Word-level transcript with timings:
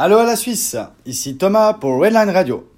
Allô 0.00 0.18
à 0.18 0.24
la 0.24 0.36
Suisse, 0.36 0.76
ici 1.06 1.36
Thomas 1.36 1.72
pour 1.72 2.00
Redline 2.00 2.30
Radio. 2.30 2.70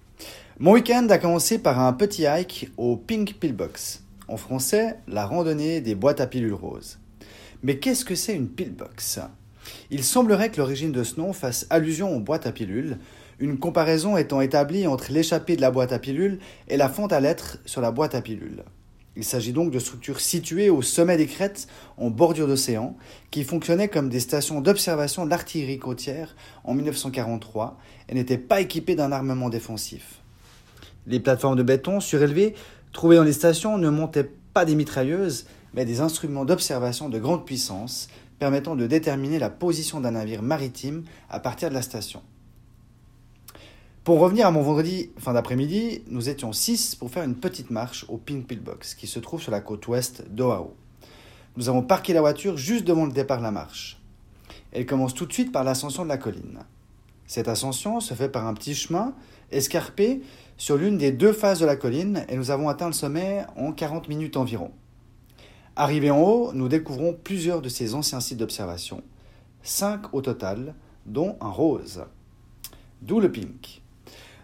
Mon 0.59 0.73
week-end 0.73 1.07
a 1.11 1.19
commencé 1.19 1.59
par 1.59 1.79
un 1.79 1.93
petit 1.93 2.23
hike 2.23 2.71
au 2.79 2.97
Pink 2.97 3.35
Pillbox. 3.35 4.03
En 4.27 4.39
français, 4.39 4.97
la 5.07 5.27
randonnée 5.27 5.83
des 5.83 5.95
boîtes 5.95 6.23
à 6.23 6.27
pilules 6.27 6.55
roses. 6.55 6.99
Mais 7.63 7.77
qu'est-ce 7.77 8.07
que 8.07 8.15
c'est 8.15 8.35
une 8.35 8.49
pillbox 8.49 9.21
Il 9.91 10.03
semblerait 10.03 10.51
que 10.51 10.57
l'origine 10.57 10.93
de 10.93 11.03
ce 11.03 11.21
nom 11.21 11.35
fasse 11.35 11.67
allusion 11.69 12.17
aux 12.17 12.21
boîtes 12.21 12.47
à 12.47 12.53
pilules, 12.53 12.97
une 13.39 13.59
comparaison 13.59 14.17
étant 14.17 14.41
établie 14.41 14.87
entre 14.87 15.13
l'échappée 15.13 15.57
de 15.57 15.61
la 15.61 15.71
boîte 15.71 15.93
à 15.93 15.99
pilules 15.99 16.39
et 16.69 16.79
la 16.79 16.89
fente 16.89 17.13
à 17.13 17.21
lettres 17.21 17.59
sur 17.67 17.83
la 17.83 17.91
boîte 17.91 18.15
à 18.15 18.23
pilules. 18.23 18.65
Il 19.21 19.25
s'agit 19.25 19.53
donc 19.53 19.71
de 19.71 19.79
structures 19.79 20.19
situées 20.19 20.71
au 20.71 20.81
sommet 20.81 21.19
des 21.19 21.27
crêtes, 21.27 21.69
en 21.99 22.09
bordure 22.09 22.47
d'océan, 22.47 22.97
qui 23.31 23.45
fonctionnaient 23.45 23.89
comme 23.89 24.09
des 24.09 24.19
stations 24.19 24.63
d'observation 24.63 25.27
de 25.27 25.31
l'artillerie 25.31 25.79
côtière 25.79 26.35
en 26.65 26.73
1943 26.73 27.77
et 28.09 28.15
n'étaient 28.15 28.39
pas 28.39 28.63
équipées 28.63 28.95
d'un 28.95 29.13
armement 29.13 29.51
défensif. 29.51 30.23
Les 31.07 31.21
plateformes 31.21 31.57
de 31.57 31.63
béton 31.63 32.01
surélevées 32.01 32.55
trouvées 32.95 33.17
dans 33.17 33.23
les 33.23 33.35
stations 33.35 33.77
ne 33.77 33.91
montaient 33.91 34.33
pas 34.55 34.65
des 34.65 34.75
mitrailleuses, 34.75 35.45
mais 35.75 35.85
des 35.85 36.01
instruments 36.01 36.47
d'observation 36.47 37.11
de 37.11 37.19
grande 37.19 37.45
puissance 37.45 38.09
permettant 38.39 38.75
de 38.75 38.87
déterminer 38.87 39.39
la 39.39 39.51
position 39.51 40.01
d'un 40.01 40.13
navire 40.13 40.41
maritime 40.41 41.05
à 41.29 41.41
partir 41.41 41.69
de 41.69 41.75
la 41.75 41.83
station. 41.83 42.23
Pour 44.03 44.19
revenir 44.19 44.47
à 44.47 44.51
mon 44.51 44.63
vendredi 44.63 45.11
fin 45.19 45.35
d'après-midi, 45.35 46.05
nous 46.07 46.31
étions 46.31 46.55
six 46.55 46.95
pour 46.95 47.11
faire 47.11 47.23
une 47.23 47.35
petite 47.35 47.69
marche 47.69 48.07
au 48.09 48.17
Pink 48.17 48.47
Pillbox, 48.47 48.95
qui 48.95 49.07
se 49.07 49.19
trouve 49.19 49.43
sur 49.43 49.53
la 49.53 49.61
côte 49.61 49.87
ouest 49.89 50.25
d'Oahu. 50.31 50.69
Nous 51.59 51.69
avons 51.69 51.83
parqué 51.83 52.15
la 52.15 52.23
voiture 52.23 52.57
juste 52.57 52.87
devant 52.87 53.05
le 53.05 53.13
départ 53.13 53.37
de 53.37 53.43
la 53.43 53.51
marche. 53.51 54.01
Elle 54.73 54.87
commence 54.87 55.13
tout 55.13 55.27
de 55.27 55.33
suite 55.35 55.53
par 55.53 55.65
l'ascension 55.65 56.05
de 56.05 56.09
la 56.09 56.17
colline. 56.17 56.61
Cette 57.27 57.47
ascension 57.47 58.01
se 58.01 58.15
fait 58.15 58.31
par 58.31 58.47
un 58.47 58.55
petit 58.55 58.75
chemin 58.75 59.13
escarpé 59.51 60.23
sur 60.57 60.79
l'une 60.79 60.97
des 60.97 61.13
deux 61.13 61.35
faces 61.35 61.59
de 61.59 61.67
la 61.67 61.77
colline 61.77 62.25
et 62.31 62.37
nous 62.37 62.51
avons 62.51 62.71
atteint 62.71 62.87
le 62.87 62.95
sommet 62.95 63.45
en 63.55 63.71
40 63.71 64.09
minutes 64.09 64.39
environ. 64.39 64.71
Arrivés 65.77 66.11
en 66.11 66.23
haut, 66.23 66.53
nous 66.55 66.69
découvrons 66.69 67.13
plusieurs 67.13 67.61
de 67.61 67.69
ces 67.69 67.95
anciens 67.95 68.21
sites 68.21 68.39
d'observation, 68.39 69.03
cinq 69.63 70.15
au 70.15 70.23
total, 70.23 70.75
dont 71.05 71.37
un 71.43 71.51
rose. 71.51 72.07
D'où 73.03 73.21
le 73.21 73.31
pink. 73.31 73.80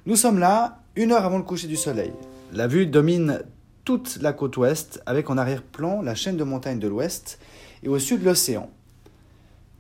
Nous 0.07 0.15
sommes 0.15 0.39
là, 0.39 0.79
une 0.95 1.11
heure 1.11 1.25
avant 1.25 1.39
le 1.39 1.43
coucher 1.43 1.67
du 1.67 1.75
soleil. 1.75 2.13
La 2.53 2.69
vue 2.69 2.87
domine 2.87 3.43
toute 3.85 4.19
la 4.23 4.33
côte 4.33 4.57
ouest, 4.57 5.03
avec 5.05 5.31
en 5.31 5.37
arrière-plan 5.37 6.01
la 6.01 6.15
chaîne 6.15 6.37
de 6.37 6.45
montagnes 6.45 6.79
de 6.79 6.87
l'ouest 6.87 7.41
et 7.83 7.89
au 7.89 7.99
sud 7.99 8.23
l'océan. 8.23 8.71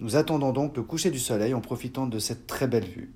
Nous 0.00 0.16
attendons 0.16 0.52
donc 0.52 0.76
le 0.76 0.82
coucher 0.82 1.12
du 1.12 1.20
soleil 1.20 1.54
en 1.54 1.60
profitant 1.60 2.08
de 2.08 2.18
cette 2.18 2.48
très 2.48 2.66
belle 2.66 2.86
vue. 2.86 3.12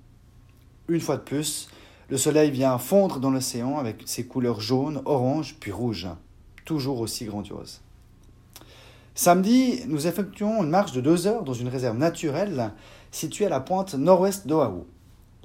Une 0.86 1.00
fois 1.00 1.16
de 1.16 1.22
plus, 1.22 1.68
le 2.10 2.16
soleil 2.16 2.52
vient 2.52 2.78
fondre 2.78 3.18
dans 3.18 3.32
l'océan 3.32 3.76
avec 3.76 4.04
ses 4.06 4.26
couleurs 4.26 4.60
jaunes, 4.60 5.02
orange, 5.04 5.56
puis 5.58 5.72
rouge, 5.72 6.06
toujours 6.64 7.00
aussi 7.00 7.24
grandiose. 7.24 7.80
Samedi, 9.16 9.80
nous 9.88 10.06
effectuons 10.06 10.62
une 10.62 10.70
marche 10.70 10.92
de 10.92 11.00
deux 11.00 11.26
heures 11.26 11.42
dans 11.42 11.54
une 11.54 11.66
réserve 11.66 11.98
naturelle 11.98 12.70
située 13.10 13.46
à 13.46 13.50
la 13.50 13.58
pointe 13.58 13.94
nord-ouest 13.94 14.46
d'Oahu. 14.46 14.84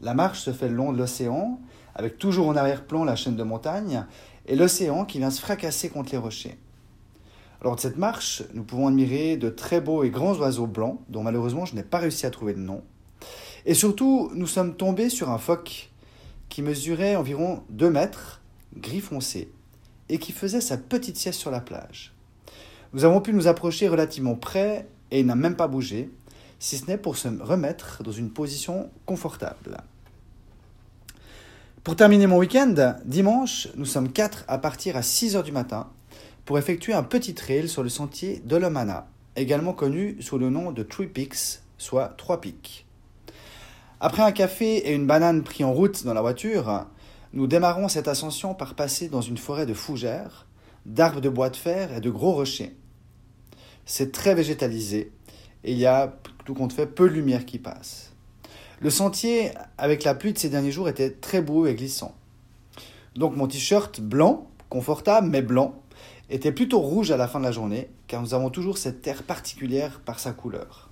La 0.02 0.14
marche 0.14 0.42
se 0.42 0.52
fait 0.52 0.70
le 0.70 0.76
long 0.76 0.92
de 0.92 0.98
l'océan, 0.98 1.60
avec 1.96 2.18
toujours 2.18 2.48
en 2.48 2.56
arrière-plan 2.56 3.04
la 3.04 3.16
chaîne 3.16 3.36
de 3.36 3.44
montagnes, 3.44 4.06
et 4.46 4.56
l'océan 4.56 5.06
qui 5.06 5.20
vient 5.20 5.32
se 5.32 5.42
fracasser 5.42 5.90
contre 5.90 6.12
les 6.12 6.18
rochers. 6.18 6.58
Lors 7.62 7.76
de 7.76 7.82
cette 7.82 7.98
marche, 7.98 8.44
nous 8.54 8.64
pouvons 8.64 8.88
admirer 8.88 9.38
de 9.38 9.50
très 9.50 9.82
beaux 9.82 10.04
et 10.04 10.10
grands 10.10 10.36
oiseaux 10.36 10.68
blancs, 10.68 11.00
dont 11.10 11.24
malheureusement 11.24 11.66
je 11.66 11.76
n'ai 11.76 11.84
pas 11.84 12.00
réussi 12.00 12.26
à 12.26 12.32
trouver 12.32 12.54
de 12.54 12.60
nom. 12.60 12.84
Et 13.66 13.74
surtout, 13.74 14.30
nous 14.36 14.46
sommes 14.46 14.76
tombés 14.76 15.10
sur 15.10 15.32
un 15.32 15.40
phoque 15.40 15.90
qui 16.50 16.62
mesurait 16.62 17.16
environ 17.16 17.64
2 17.70 17.90
mètres, 17.90 18.42
gris 18.78 19.00
foncé, 19.00 19.52
et 20.10 20.20
qui 20.20 20.32
faisait 20.32 20.62
sa 20.62 20.78
petite 20.78 21.18
sieste 21.18 21.40
sur 21.40 21.50
la 21.50 21.62
plage. 21.62 22.14
Nous 22.94 23.04
avons 23.04 23.22
pu 23.22 23.34
nous 23.34 23.48
approcher 23.48 23.88
relativement 23.88 24.36
près 24.36 24.88
et 25.10 25.22
il 25.22 25.26
n'a 25.26 25.36
même 25.36 25.56
pas 25.56 25.68
bougé, 25.68 26.12
si 26.60 26.78
ce 26.78 26.86
n'est 26.86 26.98
pour 26.98 27.18
se 27.18 27.28
remettre 27.28 28.04
dans 28.04 28.12
une 28.12 28.32
position 28.32 28.90
confortable. 29.06 29.78
Pour 31.86 31.96
terminer 31.96 32.26
mon 32.26 32.40
week-end, 32.40 32.96
dimanche, 33.06 33.68
nous 33.76 33.86
sommes 33.86 34.12
quatre 34.12 34.44
à 34.48 34.58
partir 34.58 34.98
à 34.98 35.04
6 35.04 35.36
heures 35.36 35.44
du 35.44 35.52
matin 35.52 35.88
pour 36.44 36.58
effectuer 36.58 36.94
un 36.94 37.04
petit 37.04 37.36
trail 37.36 37.70
sur 37.70 37.84
le 37.84 37.90
sentier 37.90 38.42
Dolomana, 38.44 39.08
également 39.36 39.74
connu 39.74 40.20
sous 40.20 40.40
le 40.40 40.50
nom 40.50 40.72
de 40.72 40.82
Three 40.82 41.06
Peaks, 41.06 41.60
soit 41.78 42.16
Trois 42.18 42.42
Pics. 42.42 42.88
Après 44.00 44.24
un 44.24 44.32
café 44.32 44.78
et 44.78 44.96
une 44.96 45.06
banane 45.06 45.44
pris 45.44 45.64
en 45.64 45.74
route 45.74 46.04
dans 46.06 46.16
la 46.16 46.22
voiture, 46.22 46.88
nous 47.34 47.46
démarrons 47.46 47.88
cette 47.88 48.08
ascension 48.08 48.56
par 48.56 48.74
passer 48.74 49.08
dans 49.08 49.22
une 49.22 49.38
forêt 49.38 49.68
de 49.68 49.76
fougères, 49.76 50.48
d'arbres 50.88 51.22
de 51.22 51.30
bois 51.30 51.52
de 51.52 51.56
fer 51.56 51.96
et 51.96 52.02
de 52.02 52.10
gros 52.10 52.34
rochers. 52.34 52.76
C'est 53.86 54.12
très 54.12 54.34
végétalisé 54.34 55.12
et 55.64 55.74
il 55.74 55.78
y 55.78 55.86
a 55.86 56.18
tout 56.46 56.56
compte 56.56 56.74
fait, 56.74 56.88
peu 56.88 57.08
de 57.08 57.14
lumière 57.14 57.46
qui 57.46 57.60
passe. 57.60 58.15
Le 58.82 58.90
sentier, 58.90 59.52
avec 59.78 60.04
la 60.04 60.16
pluie 60.16 60.34
de 60.34 60.38
ces 60.38 60.50
derniers 60.50 60.72
jours, 60.72 60.90
était 60.90 61.12
très 61.12 61.42
beau 61.42 61.66
et 61.66 61.76
glissant. 61.76 62.14
Donc 63.16 63.36
mon 63.36 63.48
t-shirt 63.48 64.02
blanc, 64.02 64.48
confortable 64.70 65.30
mais 65.30 65.42
blanc, 65.42 65.82
était 66.30 66.52
plutôt 66.52 66.80
rouge 66.80 67.12
à 67.12 67.18
la 67.18 67.28
fin 67.28 67.40
de 67.40 67.46
la 67.46 67.52
journée, 67.52 67.90
car 68.08 68.22
nous 68.22 68.34
avons 68.34 68.50
toujours 68.50 68.78
cette 68.78 69.02
terre 69.02 69.24
particulière 69.24 70.02
par 70.04 70.20
sa 70.20 70.34
couleur. 70.34 70.90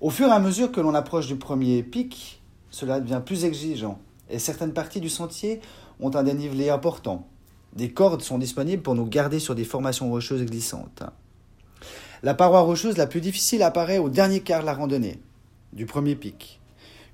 Au 0.00 0.10
fur 0.10 0.28
et 0.28 0.32
à 0.32 0.38
mesure 0.38 0.70
que 0.70 0.80
l'on 0.80 0.94
approche 0.94 1.26
du 1.26 1.36
premier 1.36 1.82
pic, 1.82 2.40
cela 2.70 3.00
devient 3.00 3.22
plus 3.24 3.44
exigeant, 3.44 3.98
et 4.28 4.38
certaines 4.38 4.72
parties 4.72 5.00
du 5.00 5.08
sentier 5.08 5.60
ont 5.98 6.14
un 6.14 6.22
dénivelé 6.22 6.70
important. 6.70 7.26
Des 7.74 7.90
cordes 7.90 8.22
sont 8.22 8.38
disponibles 8.38 8.82
pour 8.82 8.94
nous 8.94 9.06
garder 9.06 9.40
sur 9.40 9.54
des 9.54 9.64
formations 9.64 10.10
rocheuses 10.10 10.44
glissantes. 10.44 11.02
La 12.22 12.34
paroi 12.34 12.60
rocheuse 12.60 12.96
la 12.96 13.06
plus 13.06 13.20
difficile 13.20 13.62
apparaît 13.62 13.98
au 13.98 14.08
dernier 14.08 14.40
quart 14.40 14.60
de 14.60 14.66
la 14.66 14.74
randonnée, 14.74 15.20
du 15.72 15.86
premier 15.86 16.14
pic. 16.14 16.59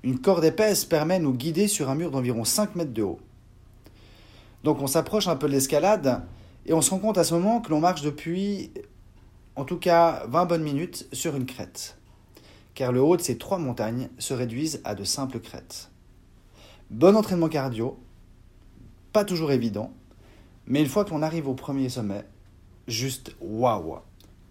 Une 0.03 0.19
corde 0.19 0.45
épaisse 0.45 0.85
permet 0.85 1.19
de 1.19 1.23
nous 1.23 1.33
guider 1.33 1.67
sur 1.67 1.89
un 1.89 1.95
mur 1.95 2.11
d'environ 2.11 2.43
5 2.43 2.75
mètres 2.75 2.93
de 2.93 3.03
haut. 3.03 3.19
Donc 4.63 4.81
on 4.81 4.87
s'approche 4.87 5.27
un 5.27 5.35
peu 5.35 5.47
de 5.47 5.53
l'escalade 5.53 6.23
et 6.65 6.73
on 6.73 6.81
se 6.81 6.91
rend 6.91 6.99
compte 6.99 7.17
à 7.17 7.23
ce 7.23 7.33
moment 7.33 7.61
que 7.61 7.69
l'on 7.69 7.79
marche 7.79 8.01
depuis 8.01 8.71
en 9.55 9.65
tout 9.65 9.77
cas 9.77 10.25
20 10.27 10.45
bonnes 10.45 10.63
minutes 10.63 11.07
sur 11.13 11.35
une 11.35 11.45
crête, 11.45 11.97
car 12.75 12.91
le 12.91 13.01
haut 13.01 13.17
de 13.17 13.21
ces 13.21 13.37
trois 13.37 13.57
montagnes 13.57 14.09
se 14.19 14.33
réduisent 14.33 14.81
à 14.83 14.93
de 14.93 15.03
simples 15.03 15.39
crêtes. 15.39 15.89
Bon 16.89 17.15
entraînement 17.15 17.49
cardio, 17.49 17.97
pas 19.13 19.25
toujours 19.25 19.51
évident, 19.51 19.91
mais 20.67 20.81
une 20.81 20.87
fois 20.87 21.05
que 21.05 21.09
l'on 21.09 21.23
arrive 21.23 21.47
au 21.47 21.55
premier 21.55 21.89
sommet, 21.89 22.25
juste 22.87 23.35
waouh 23.41 23.99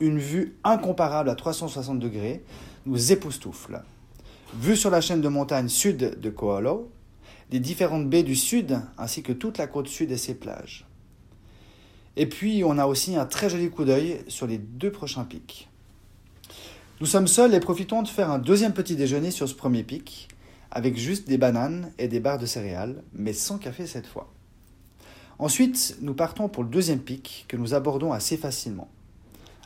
une 0.01 0.19
vue 0.19 0.56
incomparable 0.65 1.31
à 1.31 1.35
360 1.35 1.99
degrés 1.99 2.45
nous 2.85 3.12
époustoufle. 3.12 3.83
Vue 4.55 4.77
sur 4.77 4.91
la 4.91 5.01
chaîne 5.01 5.21
de 5.21 5.29
montagne 5.29 5.69
sud 5.69 6.21
de 6.21 6.31
Koalo, 6.31 6.91
les 7.51 7.59
différentes 7.59 8.09
baies 8.09 8.23
du 8.23 8.37
sud 8.37 8.81
ainsi 8.97 9.23
que 9.23 9.33
toute 9.33 9.59
la 9.59 9.67
côte 9.67 9.89
sud 9.89 10.12
et 10.12 10.17
ses 10.17 10.34
plages. 10.34 10.87
Et 12.17 12.27
puis 12.27 12.62
on 12.65 12.79
a 12.79 12.87
aussi 12.87 13.17
un 13.17 13.27
très 13.27 13.51
joli 13.51 13.71
coup 13.71 13.85
d'œil 13.85 14.21
sur 14.29 14.47
les 14.47 14.59
deux 14.59 14.93
prochains 14.93 15.25
pics. 15.25 15.69
Nous 17.01 17.06
sommes 17.06 17.27
seuls 17.27 17.55
et 17.55 17.61
profitons 17.61 18.03
de 18.03 18.09
faire 18.09 18.31
un 18.31 18.39
deuxième 18.39 18.73
petit 18.73 18.97
déjeuner 18.97 19.31
sur 19.31 19.49
ce 19.49 19.55
premier 19.55 19.83
pic, 19.83 20.29
avec 20.71 20.97
juste 20.97 21.29
des 21.29 21.39
bananes 21.39 21.93
et 21.99 22.09
des 22.09 22.21
barres 22.21 22.39
de 22.39 22.47
céréales, 22.47 23.03
mais 23.12 23.33
sans 23.33 23.59
café 23.59 23.87
cette 23.87 24.06
fois. 24.06 24.33
Ensuite, 25.39 25.99
nous 26.01 26.15
partons 26.15 26.49
pour 26.49 26.62
le 26.62 26.71
deuxième 26.71 27.01
pic 27.01 27.45
que 27.49 27.56
nous 27.56 27.75
abordons 27.75 28.12
assez 28.12 28.37
facilement. 28.37 28.89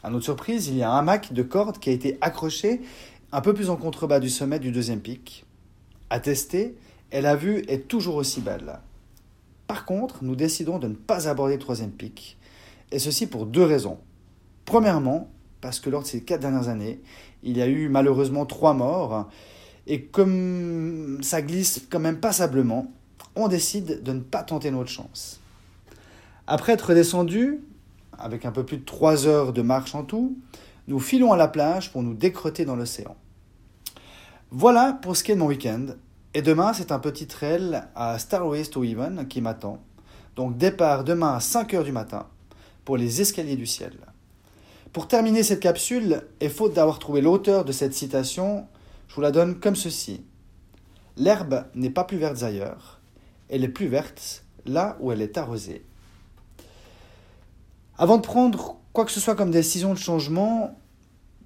À 0.02 0.10
notre 0.10 0.24
surprise, 0.24 0.68
il 0.68 0.78
y 0.78 0.82
a 0.82 0.90
un 0.90 0.98
hamac 0.98 1.32
de 1.32 1.42
corde 1.42 1.78
qui 1.78 1.90
a 1.90 1.92
été 1.92 2.16
accroché 2.20 2.80
un 3.32 3.40
peu 3.40 3.54
plus 3.54 3.70
en 3.70 3.76
contrebas 3.76 4.20
du 4.20 4.28
sommet 4.28 4.58
du 4.58 4.72
deuxième 4.72 5.00
pic. 5.00 5.44
À 6.10 6.20
tester, 6.20 6.76
et 7.12 7.20
la 7.20 7.36
vue 7.36 7.62
est 7.68 7.88
toujours 7.88 8.16
aussi 8.16 8.40
belle. 8.40 8.80
Par 9.66 9.84
contre, 9.84 10.24
nous 10.24 10.34
décidons 10.34 10.78
de 10.78 10.88
ne 10.88 10.94
pas 10.94 11.28
aborder 11.28 11.54
le 11.54 11.60
troisième 11.60 11.92
pic, 11.92 12.36
et 12.90 12.98
ceci 12.98 13.26
pour 13.26 13.46
deux 13.46 13.64
raisons. 13.64 13.98
Premièrement, 14.64 15.30
parce 15.60 15.78
que 15.78 15.90
lors 15.90 16.02
de 16.02 16.06
ces 16.06 16.22
quatre 16.22 16.40
dernières 16.40 16.68
années, 16.68 17.00
il 17.42 17.56
y 17.56 17.62
a 17.62 17.68
eu 17.68 17.88
malheureusement 17.88 18.46
trois 18.46 18.74
morts, 18.74 19.28
et 19.86 20.02
comme 20.02 21.18
ça 21.22 21.42
glisse 21.42 21.86
quand 21.88 22.00
même 22.00 22.18
passablement, 22.18 22.92
on 23.36 23.48
décide 23.48 24.02
de 24.02 24.12
ne 24.12 24.20
pas 24.20 24.42
tenter 24.42 24.70
notre 24.70 24.90
chance. 24.90 25.40
Après 26.46 26.72
être 26.72 26.94
descendu, 26.94 27.60
avec 28.18 28.44
un 28.44 28.52
peu 28.52 28.64
plus 28.64 28.78
de 28.78 28.84
3 28.84 29.26
heures 29.26 29.52
de 29.52 29.62
marche 29.62 29.94
en 29.94 30.02
tout, 30.02 30.36
nous 30.88 30.98
filons 30.98 31.32
à 31.32 31.36
la 31.36 31.48
plage 31.48 31.92
pour 31.92 32.02
nous 32.02 32.14
décroter 32.14 32.64
dans 32.64 32.76
l'océan. 32.76 33.16
Voilà 34.52 34.98
pour 35.00 35.16
ce 35.16 35.22
qui 35.22 35.30
est 35.30 35.36
de 35.36 35.40
mon 35.40 35.46
week-end. 35.46 35.86
Et 36.34 36.42
demain, 36.42 36.72
c'est 36.72 36.90
un 36.90 36.98
petit 36.98 37.28
trail 37.28 37.82
à 37.94 38.18
Starways 38.18 38.66
to 38.66 38.82
Even 38.82 39.28
qui 39.28 39.40
m'attend. 39.40 39.78
Donc 40.34 40.58
départ 40.58 41.04
demain 41.04 41.34
à 41.34 41.40
5 41.40 41.72
heures 41.74 41.84
du 41.84 41.92
matin 41.92 42.26
pour 42.84 42.96
les 42.96 43.20
escaliers 43.20 43.54
du 43.54 43.66
ciel. 43.66 43.92
Pour 44.92 45.06
terminer 45.06 45.44
cette 45.44 45.60
capsule, 45.60 46.24
et 46.40 46.48
faute 46.48 46.74
d'avoir 46.74 46.98
trouvé 46.98 47.20
l'auteur 47.20 47.64
de 47.64 47.70
cette 47.70 47.94
citation, 47.94 48.66
je 49.06 49.14
vous 49.14 49.20
la 49.20 49.30
donne 49.30 49.60
comme 49.60 49.76
ceci. 49.76 50.24
L'herbe 51.16 51.66
n'est 51.76 51.90
pas 51.90 52.02
plus 52.02 52.18
verte 52.18 52.42
ailleurs, 52.42 52.98
elle 53.50 53.62
est 53.62 53.68
plus 53.68 53.86
verte 53.86 54.44
là 54.66 54.96
où 54.98 55.12
elle 55.12 55.22
est 55.22 55.38
arrosée. 55.38 55.84
Avant 57.98 58.16
de 58.16 58.22
prendre 58.22 58.78
quoi 58.92 59.04
que 59.04 59.12
ce 59.12 59.20
soit 59.20 59.36
comme 59.36 59.52
décision 59.52 59.94
de 59.94 59.98
changement, 59.98 60.76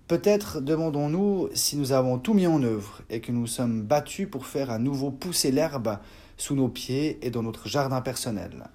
peut-être 0.09 0.61
demandons-nous 0.61 1.49
si 1.55 1.77
nous 1.77 1.93
avons 1.93 2.19
tout 2.19 2.35
mis 2.35 2.47
en 2.47 2.63
œuvre 2.63 3.03
et 3.11 3.21
que 3.21 3.33
nous 3.33 3.47
sommes 3.47 3.83
battus 3.83 4.29
pour 4.31 4.47
faire 4.47 4.71
à 4.71 4.79
nouveau 4.79 5.11
pousser 5.11 5.51
l'herbe 5.51 5.99
sous 6.37 6.55
nos 6.55 6.69
pieds 6.69 7.19
et 7.23 7.31
dans 7.31 7.43
notre 7.43 7.69
jardin 7.69 8.01
personnel. 8.01 8.69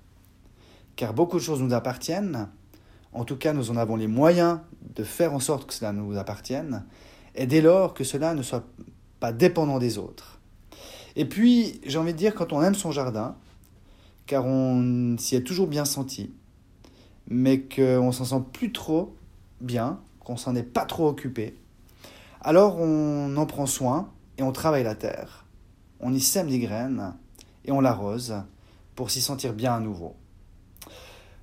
Car 0.96 1.14
beaucoup 1.14 1.38
de 1.38 1.44
choses 1.44 1.62
nous 1.62 1.74
appartiennent, 1.74 2.50
en 3.14 3.26
tout 3.26 3.38
cas 3.38 3.54
nous 3.54 3.72
en 3.72 3.78
avons 3.78 3.96
les 3.96 4.08
moyens 4.08 4.60
de 4.96 5.04
faire 5.04 5.34
en 5.34 5.40
sorte 5.40 5.68
que 5.68 5.74
cela 5.74 5.94
nous 5.94 6.18
appartienne, 6.18 6.86
et 7.36 7.46
dès 7.46 7.62
lors 7.62 7.94
que 7.94 8.04
cela 8.04 8.34
ne 8.34 8.42
soit 8.42 8.66
pas 9.20 9.32
dépendant 9.32 9.80
des 9.80 9.98
autres. 9.98 10.40
Et 11.16 11.26
puis, 11.26 11.82
j'ai 11.86 11.98
envie 11.98 12.14
de 12.14 12.18
dire, 12.18 12.34
quand 12.36 12.54
on 12.54 12.62
aime 12.62 12.76
son 12.76 12.92
jardin, 12.92 13.36
car 14.26 14.46
on 14.46 15.18
s'y 15.18 15.36
est 15.36 15.44
toujours 15.44 15.68
bien 15.68 15.86
senti, 15.86 16.34
mais 17.28 17.62
qu'on 17.62 18.12
s'en 18.12 18.26
sent 18.26 18.44
plus 18.54 18.72
trop 18.72 19.16
bien, 19.62 20.00
qu'on 20.30 20.38
s'en 20.38 20.56
est 20.56 20.62
pas 20.62 20.86
trop 20.86 21.08
occupé, 21.08 21.56
alors 22.42 22.80
on 22.80 23.36
en 23.36 23.46
prend 23.48 23.66
soin 23.66 24.12
et 24.38 24.44
on 24.44 24.52
travaille 24.52 24.84
la 24.84 24.94
terre. 24.94 25.48
On 26.02 26.14
y 26.14 26.20
sème 26.20 26.50
des 26.50 26.60
graines 26.60 27.16
et 27.66 27.72
on 27.72 27.82
l'arrose 27.82 28.36
pour 28.94 29.10
s'y 29.10 29.22
sentir 29.22 29.54
bien 29.54 29.74
à 29.74 29.80
nouveau. 29.80 30.16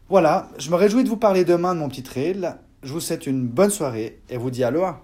Voilà, 0.08 0.48
je 0.58 0.70
me 0.70 0.76
réjouis 0.76 1.02
de 1.02 1.08
vous 1.08 1.16
parler 1.16 1.44
demain 1.44 1.74
de 1.74 1.80
mon 1.80 1.88
petit 1.88 2.04
trail. 2.04 2.54
Je 2.84 2.92
vous 2.92 3.00
souhaite 3.00 3.26
une 3.26 3.48
bonne 3.48 3.70
soirée 3.70 4.22
et 4.30 4.36
vous 4.36 4.52
dis 4.52 4.62
aloha 4.62 5.02